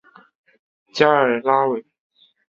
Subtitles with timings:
[0.93, 1.85] 加尔拉韦。